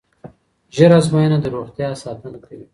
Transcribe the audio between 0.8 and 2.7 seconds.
ازموینه د روغتیا ساتنه کوي.